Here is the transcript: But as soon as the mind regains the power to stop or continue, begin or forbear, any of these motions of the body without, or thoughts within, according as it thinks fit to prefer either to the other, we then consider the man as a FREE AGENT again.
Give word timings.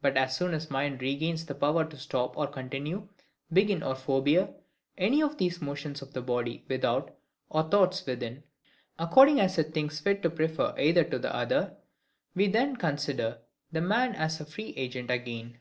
But 0.00 0.16
as 0.16 0.34
soon 0.34 0.54
as 0.54 0.68
the 0.68 0.72
mind 0.72 1.02
regains 1.02 1.44
the 1.44 1.54
power 1.54 1.84
to 1.84 1.98
stop 1.98 2.34
or 2.38 2.46
continue, 2.46 3.08
begin 3.52 3.82
or 3.82 3.94
forbear, 3.94 4.54
any 4.96 5.22
of 5.22 5.36
these 5.36 5.60
motions 5.60 6.00
of 6.00 6.14
the 6.14 6.22
body 6.22 6.64
without, 6.66 7.14
or 7.50 7.62
thoughts 7.62 8.06
within, 8.06 8.42
according 8.98 9.38
as 9.38 9.58
it 9.58 9.74
thinks 9.74 10.00
fit 10.00 10.22
to 10.22 10.30
prefer 10.30 10.74
either 10.78 11.04
to 11.04 11.18
the 11.18 11.36
other, 11.36 11.76
we 12.34 12.48
then 12.48 12.76
consider 12.76 13.40
the 13.70 13.82
man 13.82 14.14
as 14.14 14.40
a 14.40 14.46
FREE 14.46 14.72
AGENT 14.78 15.10
again. 15.10 15.58